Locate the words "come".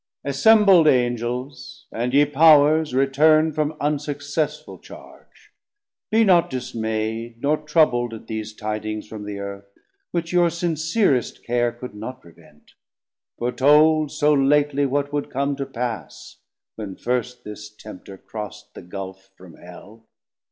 15.29-15.55